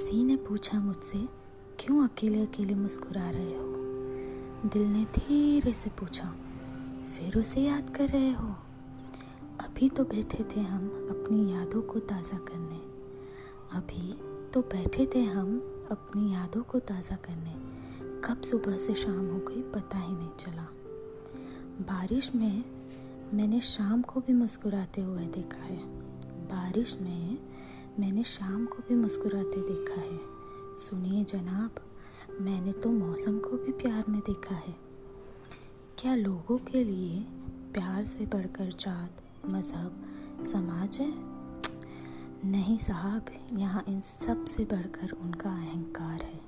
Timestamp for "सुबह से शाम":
18.42-19.26